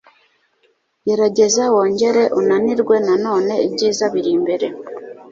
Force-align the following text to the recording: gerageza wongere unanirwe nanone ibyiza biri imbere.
gerageza 1.05 1.63
wongere 1.73 2.23
unanirwe 2.39 2.95
nanone 3.05 3.53
ibyiza 3.67 4.05
biri 4.13 4.31
imbere. 4.37 4.67